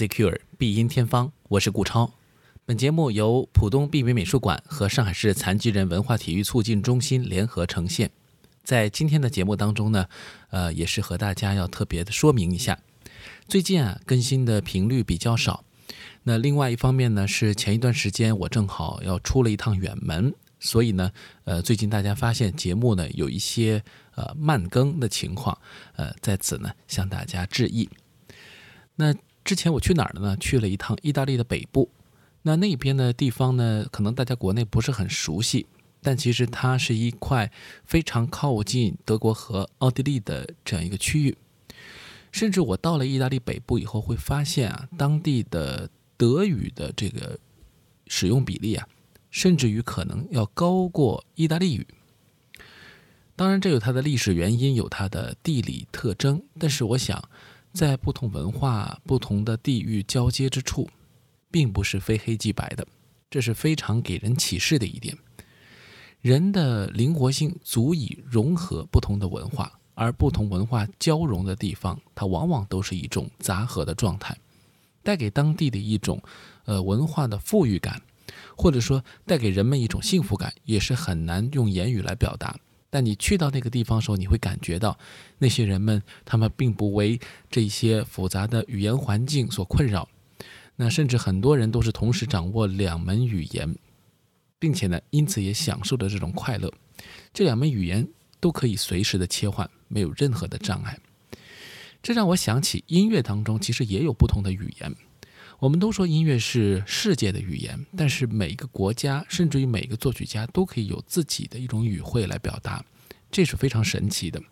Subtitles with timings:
[0.00, 2.10] secure 必音天方，我是顾超。
[2.64, 8.10] 本节目由浦东碧美美术馆和上海市残疾人文化体育促进中心联合呈现。
[8.64, 10.06] 在今天的节目当中呢，
[10.48, 12.78] 呃，也是和大家要特别的说明一下，
[13.46, 15.64] 最近啊更新的频率比较少。
[16.22, 21.12] 那另外一方面呢，是前一段时间我正好要出了一趟远门，所以呢，
[21.44, 25.58] 呃，最近大家发现节目呢有一些呃慢更的情况，
[25.96, 27.86] 呃，在此呢向大家致意。
[28.96, 29.14] 那
[29.50, 30.36] 之前我去哪儿了呢？
[30.36, 31.90] 去了一趟意大利的北部。
[32.42, 35.66] 那那边的地方呢，可能大家国内不是很熟悉，
[36.00, 37.50] 但其实它是一块
[37.84, 41.36] 非常靠近德国和奥地利的这样一个区域。
[42.30, 47.36] 甚至我到了意大利北部以后，会发现啊，当地的德语的这个
[48.06, 48.86] 使用比例啊，
[49.32, 51.84] 甚至于可能要高过意大利语。
[53.34, 56.40] 当然，这有它的历史原因，有它的地理特征。
[56.56, 57.28] 但是，我想，
[57.72, 60.88] 在不同文化、不同的地域交接之处。
[61.52, 62.86] 并不是非黑即白的，
[63.28, 65.18] 这是非常给人启示的一点。
[66.20, 74.38] 人的灵活性足以融合不同的文化，而不同文化交融的地方，它往往都是一种杂合的状态，
[75.02, 76.22] 带给当地的一种
[76.66, 78.00] 呃文化的富裕感，
[78.56, 82.56] 或者说带给人们一种幸福感，也是很难用言语来表达。
[82.90, 84.98] 但你去到那个地方的时候，你会感觉到
[85.38, 90.08] 那些人们，他们并不为这些复杂的语言环境所困扰。
[90.76, 93.76] 那甚至很多人都是同时掌握两门语言，
[94.58, 96.72] 并且呢，因此也享受着这种快乐。
[97.32, 98.08] 这两门语言
[98.40, 100.98] 都可以随时的切换，没有任何的障碍。
[102.02, 104.96] 这让我想起音乐当中其实也有不同的语言。
[105.60, 112.82] 我们都说音乐是世界的语言，但是每一个国家，甚至于每一个作曲家都可以有自己的一种语汇来表达，
[113.30, 114.42] 这是非常神奇的。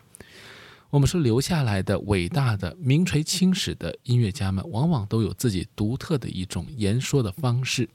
[0.90, 7.88] 我们说留下来的伟大的名垂青史的音乐家们，往往都有自己独特的一种言说的方式。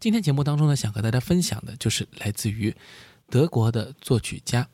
[0.00, 2.74] 今天节目当中呢，想和大家分享的就是来自于
[3.28, 4.66] 德国的作曲家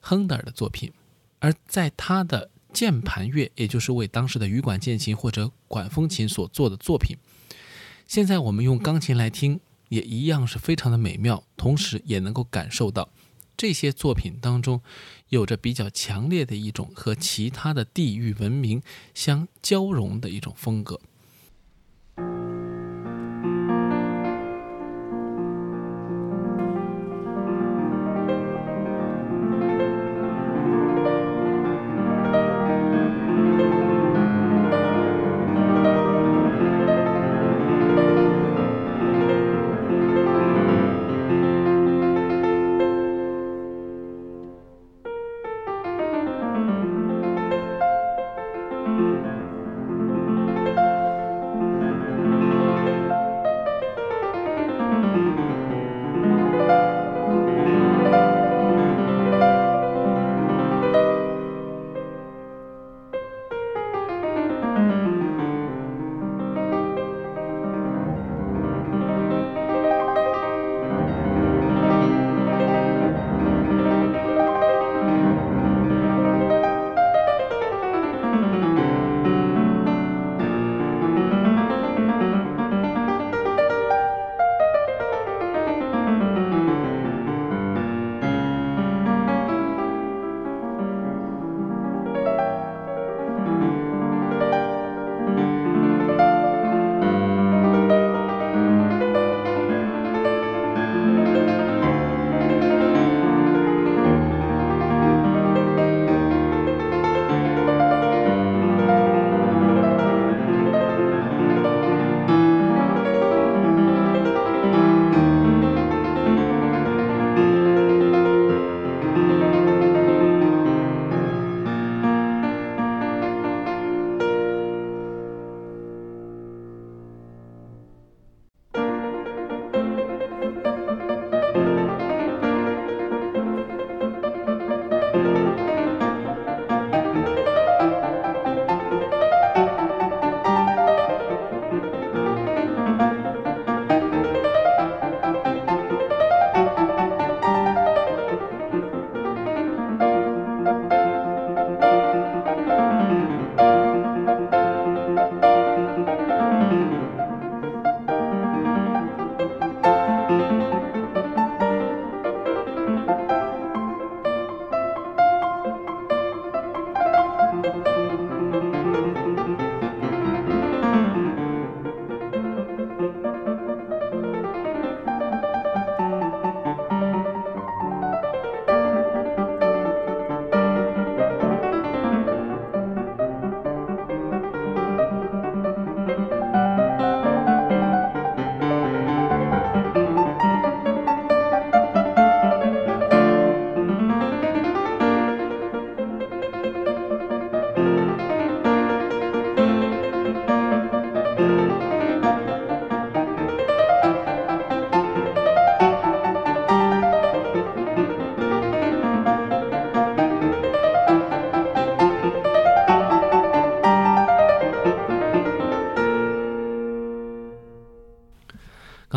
[0.00, 0.92] 亨德尔的作品，
[1.38, 7.16] 而在他的键盘乐，也就是为当时的羽管键琴或者管风琴所做的作品，
[8.06, 13.08] 现在我们用钢琴来听，也一样是非常的美妙，同时也能够感受到。
[13.56, 14.80] 这些作品当中，
[15.28, 18.82] 有着比较强烈的一种和其他的地域文明
[19.14, 21.00] 相交融的一种风格。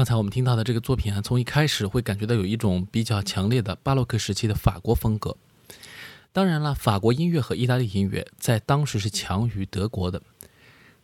[0.06, 5.36] 刚才我们听到的这个作品啊，从一开始会感觉到有一种比较强烈的巴洛克时期的法国风格。
[6.32, 10.22] 当然了，法国音乐和意大利音乐在当时是强于德国的。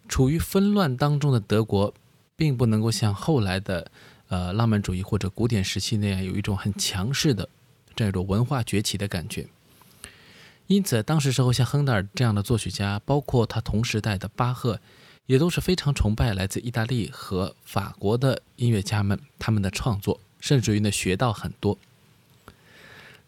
[0.07, 1.92] 处于纷乱当中的德国，
[2.36, 3.89] 并不能够像后来的
[4.27, 7.50] 呃浪漫主义或者古典时期那样有一种很强势的
[7.95, 9.47] 这样一种文化崛起的感觉。
[10.68, 14.80] 因此，当时时候像亨德尔这样的作曲家，包括他同时代的巴赫，
[15.31, 21.78] 也都是非常崇拜来自意大利和法国的音乐家们他们的创作，甚至于呢学到很多。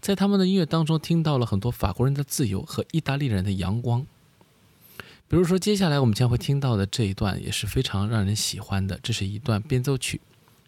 [0.02, 4.06] 在他们的音乐当中，听到了很多法国人的自由和意大利人的阳光。
[5.30, 10.20] 比如说，接下来我们将会听到的这一段也是非常让人喜欢的，这是一段变奏曲。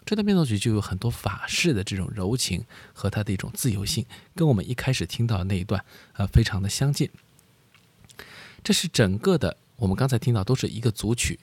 [0.06, 5.84] 这段变奏曲就有很多法式的这种柔情和它的一种自由性，跟我们一开始听到的那一段
[6.14, 7.10] 呃非常的相近。
[8.64, 11.40] 这是整个的，我们刚才听到都是一个组曲。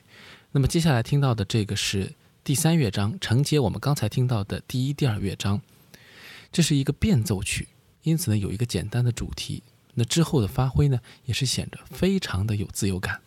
[0.51, 2.13] 那么接下来听到的这个是
[2.43, 5.61] 第三乐章，承接我们刚才听到的第一、第二乐章。
[6.51, 7.67] 这是一个变奏曲。
[8.03, 9.63] 因此呢，有一个简单的主题，
[9.93, 13.21] 那之后的发挥呢，也是显得非常的有自由感。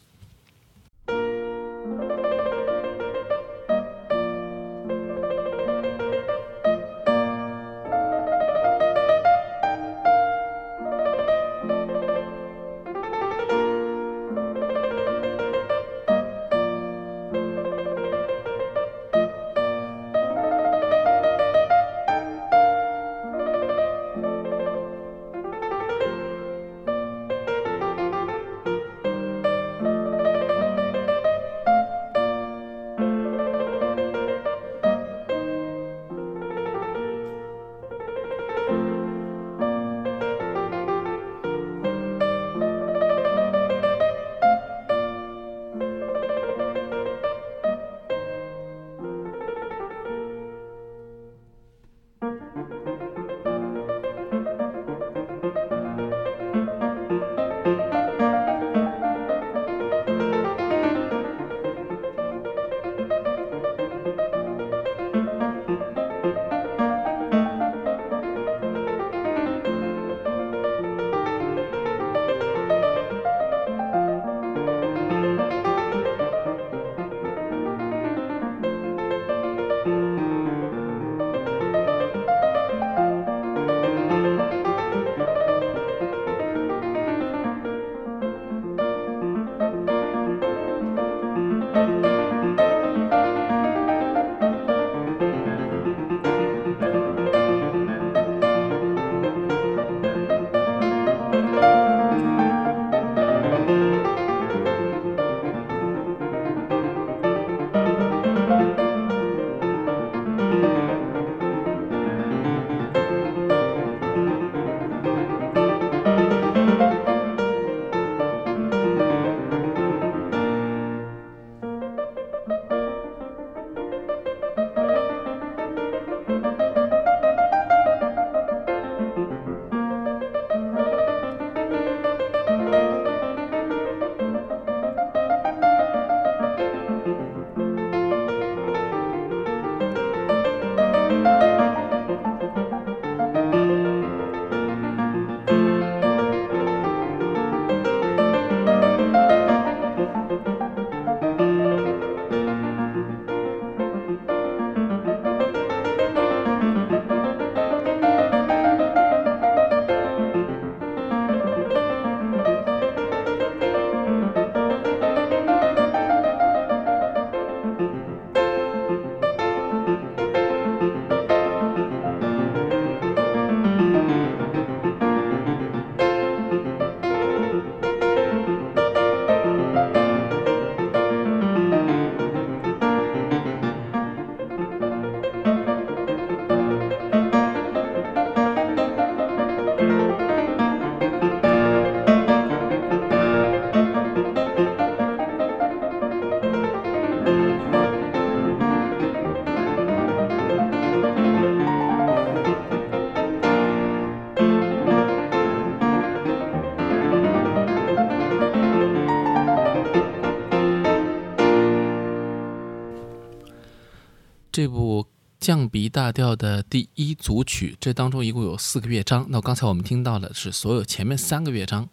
[215.46, 219.24] 降 B 大调的第一组曲，这当中一共有四个乐章。
[219.29, 221.88] 那刚才我们听到的是所有前面三个乐章。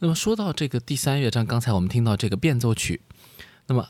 [0.00, 3.00] 那么说到这个第三乐章，刚才我们听到这个变奏曲，
[3.66, 3.88] 那么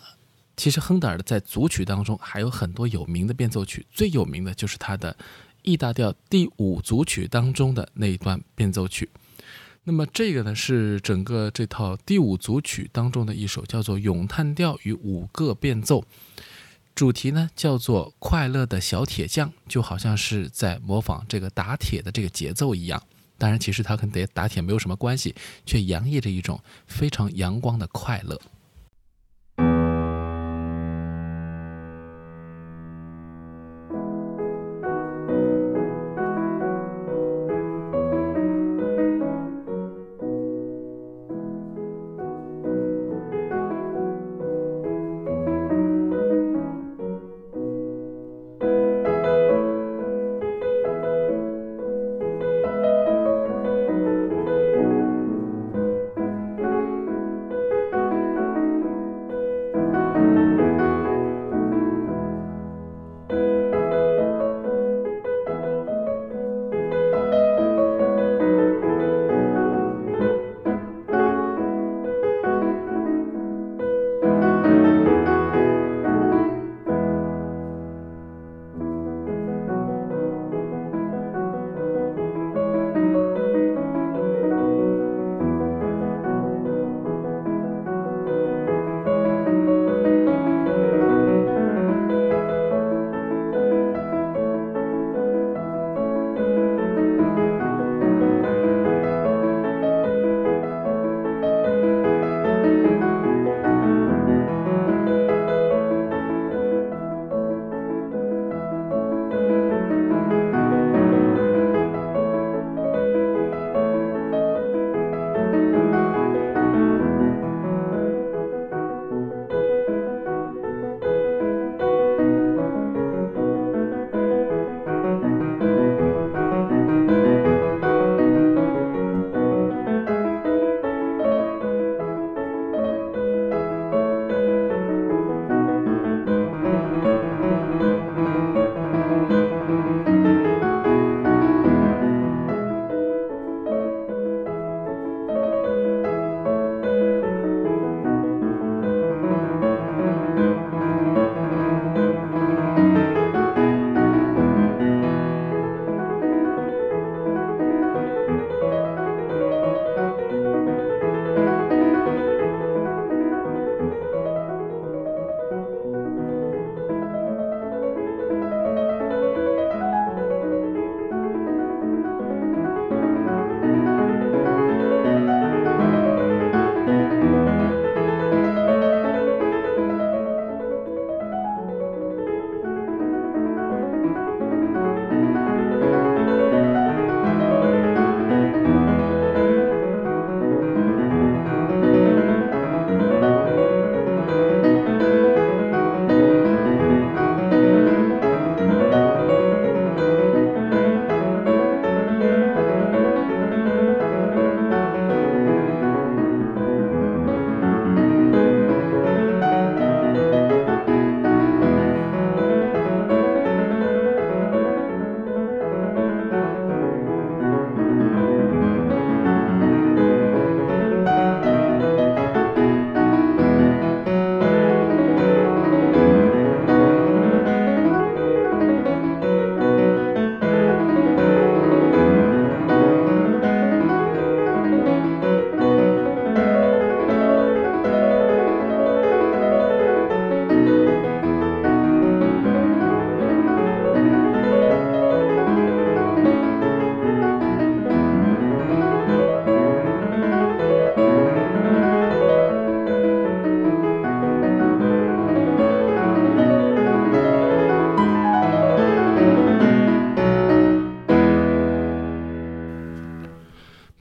[0.56, 5.16] 其实亨德尔在组曲当中还有很多有名的变奏曲，最有名的就是他的
[5.62, 9.10] E 大调第五组曲当中的那一段变奏曲。
[9.82, 16.00] 那么这个呢是整个这套第五组曲当中的一首，叫做《咏叹调与五个变奏》，
[16.96, 23.00] 主题呢叫做“快乐的小铁匠”，就好像是在模仿这个打铁的这个节奏一样。
[23.36, 25.34] 当然，其实它跟打打铁没有什么关系，
[25.66, 28.40] 却洋溢着一种非常阳光的快乐。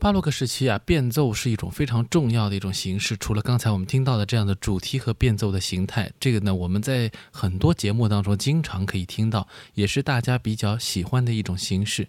[0.06, 3.18] 巴洛克时期啊，变奏是一种非常重要的一种形式。
[3.18, 12.08] 除了刚才我们听到的这样的主题和变奏的形态，这个呢，我们在很多节目当中经常可以听到，也是大家比较喜欢的一种形式。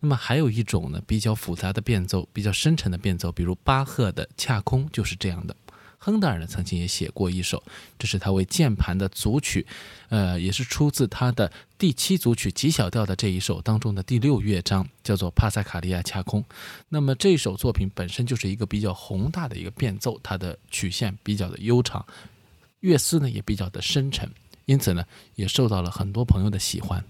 [0.00, 5.56] 那么还有一种呢，比较复杂的变奏，比较深沉的变奏，比如巴赫的恰空就是这样的。
[6.02, 7.62] 亨德尔呢，曾经也写过一首，
[7.98, 9.66] 这是他为键盘的组曲，
[10.08, 16.42] 呃，也是出自他的第七组曲极小调的这一首当中的第六乐章，叫做帕萨卡利亚恰空。
[16.88, 22.06] 那么这首作品本身就是一个比较宏大的一个变奏，它的曲线比较的悠长，
[22.80, 24.26] 乐思呢也比较的深沉，
[24.64, 25.04] 因此呢
[25.34, 27.04] 也受到了很多朋友的喜欢。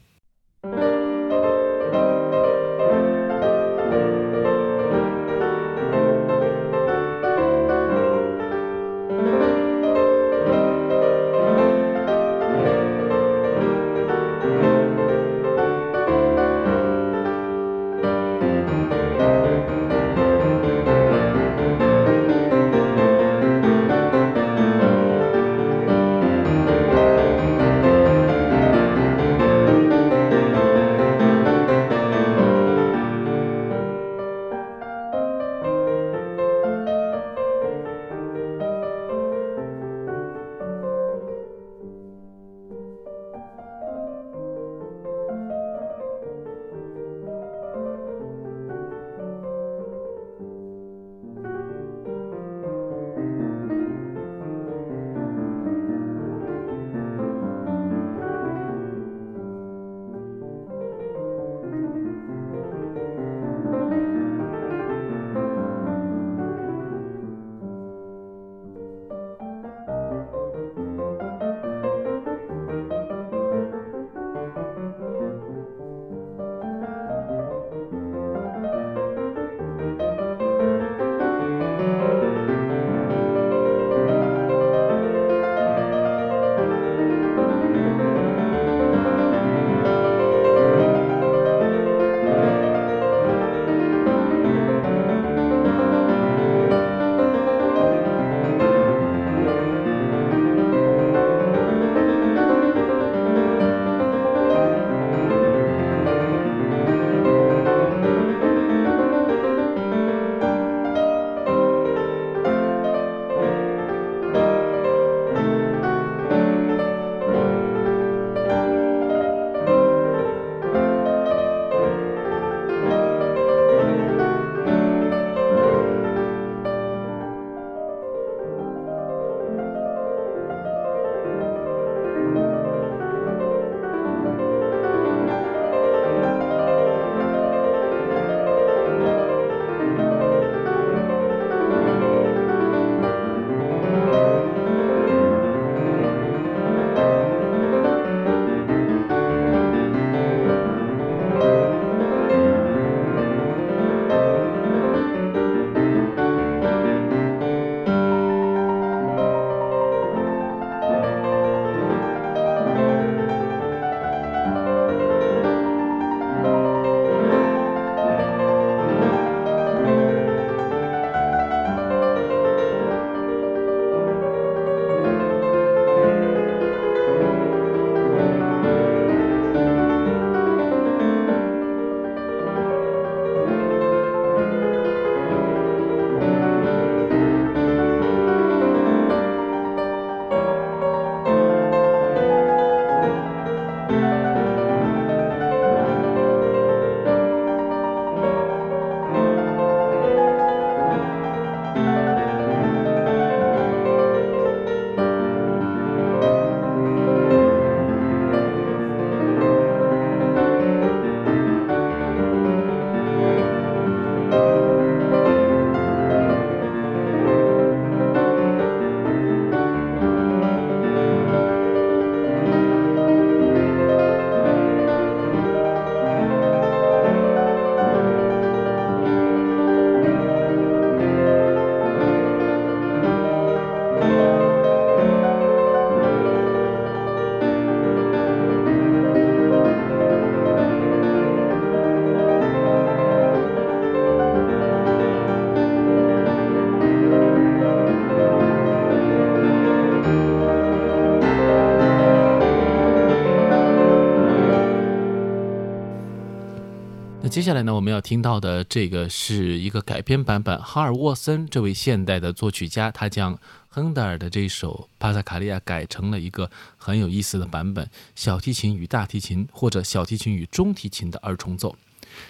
[257.30, 260.60] 接下来呢，我们要听到的这个是一个改编版本。
[260.60, 263.38] 哈尔沃森这位现代的作曲家，他将
[263.68, 271.76] 亨德尔的这首帕萨卡利亚改成了一个很有意思的版本——小提琴与大提琴，或者小提琴与中提琴的二重奏。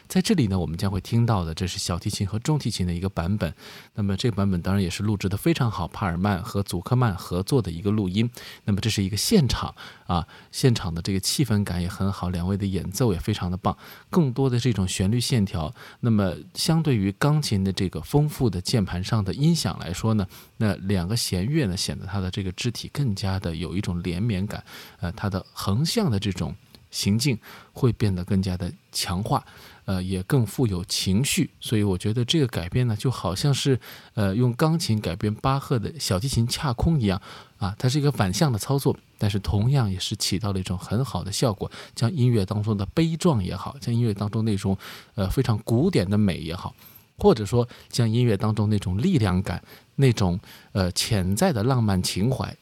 [0.08, 3.54] 在这里呢，我们将会听到的这是小提琴和中提琴的一个版本。
[3.94, 8.28] 那么这个版本当然也是录制的非常好，帕尔曼和祖克曼合作的一个录音。
[8.64, 9.74] 那么这是一个现场
[10.06, 13.76] 啊，现场的这个气氛感也很好，两位的演奏也非常的棒。
[14.08, 20.26] 更多的这种旋律线条，那么相对于钢琴的这个丰富的键盘上的音响来说呢，
[20.56, 24.64] 那两个弦乐呢显得它的这个肢体更加的有一种连绵感，
[25.00, 26.54] 呃，它的横向的这种。
[26.92, 27.38] 行径
[27.72, 29.46] 会变得更加的强化，
[29.90, 31.50] 呃，也更富有情绪。
[31.58, 33.80] 所以我觉得这个改编呢，就好像是
[34.14, 37.20] 呃用钢琴改编巴赫的小提琴恰空一样
[37.58, 44.78] 啊，它是一个反向的操作，但是同样也是起到了一种很好的效果，将音乐当中的悲壮也好，将音乐当中那种
[45.16, 46.72] 呃非常古典的美也好，
[47.18, 49.60] 或者说将音乐当中那种力量感、
[49.96, 50.38] 那种
[50.70, 52.56] 呃潜在的浪漫情怀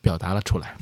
[0.00, 0.78] 表达了出来。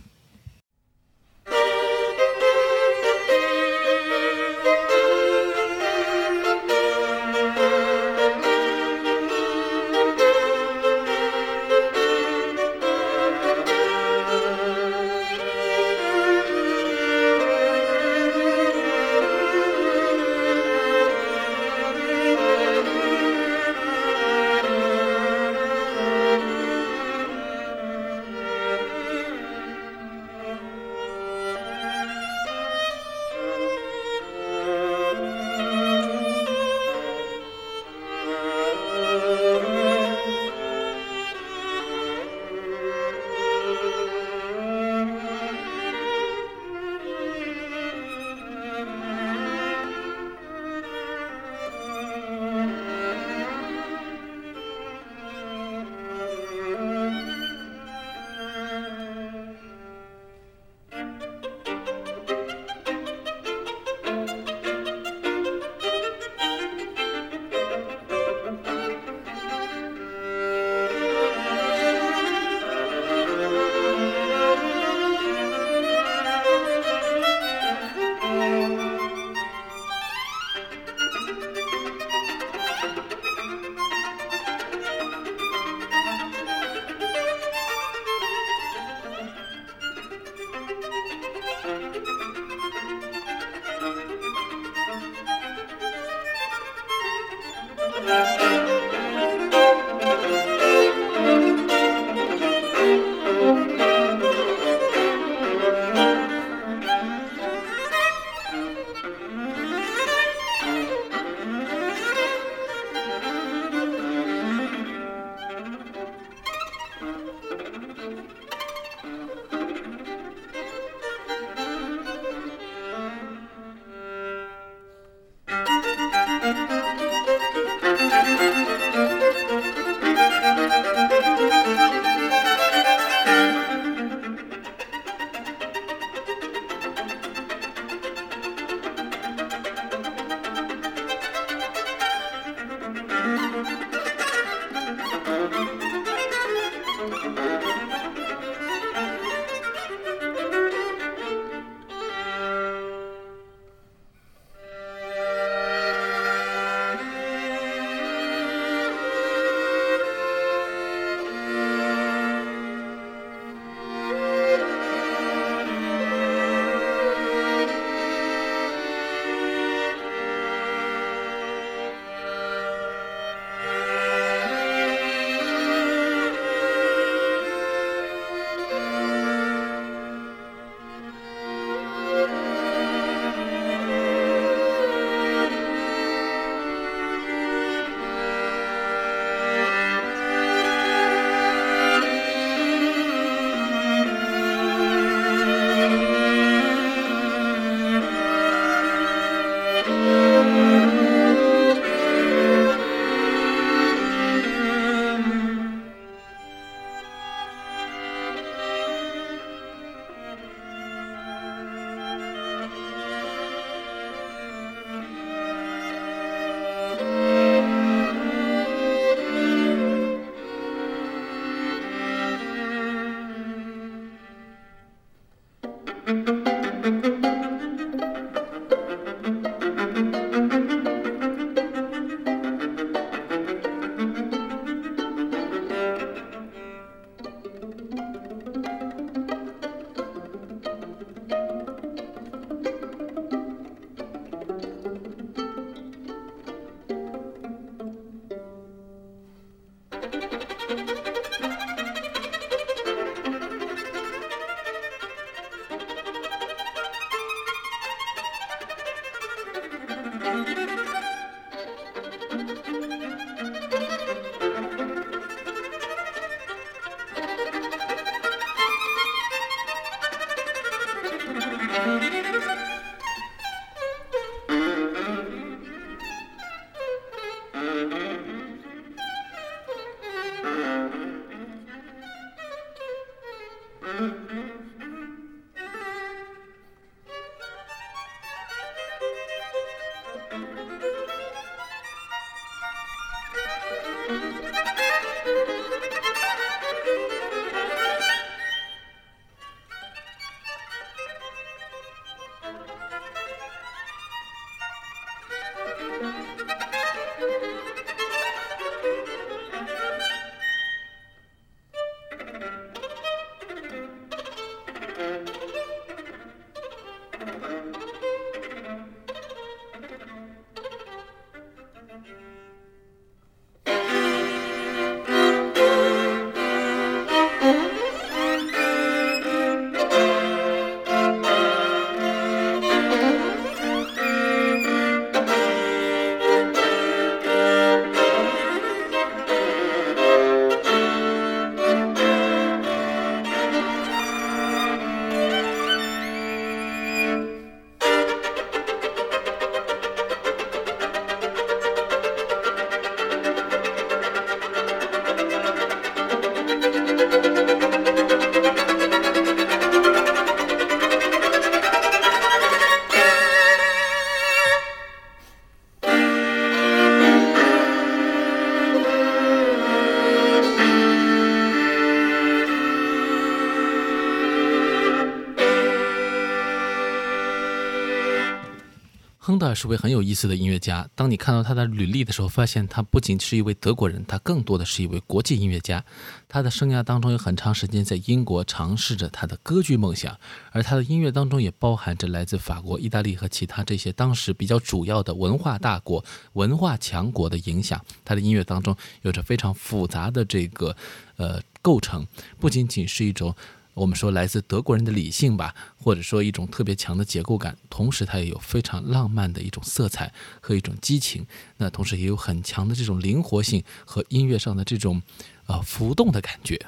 [379.55, 380.89] 是位很有意思的音乐家。
[380.95, 385.85] 当你看到他的履历的时候，发现他不仅是一位德国人，他更多的是一位国际音乐家。
[386.29, 390.19] 他的生涯当中有很长时间在英国尝试着他的歌剧梦想，
[390.53, 397.83] 而他的音乐当中也包含着来自法国、意大利和其他这些当时比较主要的文化大国、文化强国的影响。
[398.05, 400.77] 他的音乐当中有着非常复杂的这个
[401.17, 402.07] 呃构成，
[402.39, 403.35] 不仅仅是一种。
[403.79, 411.25] 我们说来自德国人的理性吧，或者说一种特别强的结构感，同时它也有非常浪漫的一种色彩和一种激情，
[411.59, 415.01] 那同时也有很强的这种灵活性和音乐上的这种
[415.47, 416.61] 呃浮动的感觉。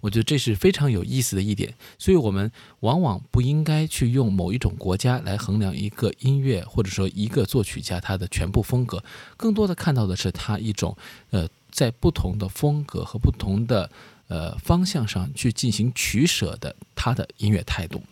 [0.00, 1.74] 我觉得这是非常有意思的一点。
[1.98, 9.02] 所以我们往往不应该去用某一种国家来衡量一个音乐或者说一个作曲家他的全部风格，
[9.38, 10.94] 更多的看到的是他一种
[11.30, 13.90] 呃在不同的风格和不同的。
[14.28, 18.02] 呃，方向上去进行取舍的他的音乐态度。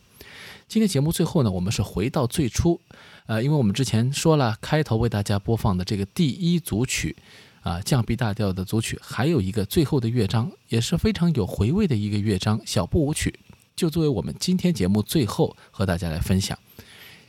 [0.68, 2.80] 今天节目最后呢，我们是回到最初，
[3.26, 7.14] 呃，因为我们之前说了，开头为大家播放的这个第一组曲，
[7.62, 13.38] 啊，降 B 大调的组曲，还有一个最后的乐章，也是非常有回味的一个乐章——小步舞曲，
[13.76, 16.58] 就作为我们今天节目最后和大家来分享。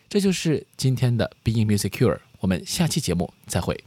[0.09, 3.86] 这就是今天的 Being Music Cure，我们下期节目再会。